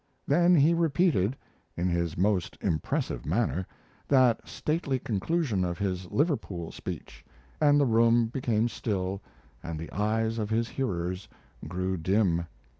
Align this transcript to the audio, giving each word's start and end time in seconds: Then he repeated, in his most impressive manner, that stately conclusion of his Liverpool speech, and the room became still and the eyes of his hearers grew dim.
Then 0.25 0.55
he 0.55 0.73
repeated, 0.73 1.37
in 1.77 1.87
his 1.87 2.17
most 2.17 2.57
impressive 2.59 3.23
manner, 3.23 3.67
that 4.07 4.47
stately 4.47 4.97
conclusion 4.97 5.63
of 5.63 5.77
his 5.77 6.09
Liverpool 6.09 6.71
speech, 6.71 7.23
and 7.61 7.79
the 7.79 7.85
room 7.85 8.25
became 8.25 8.67
still 8.67 9.21
and 9.61 9.77
the 9.79 9.91
eyes 9.91 10.39
of 10.39 10.49
his 10.49 10.69
hearers 10.69 11.29
grew 11.67 11.97
dim. 11.97 12.47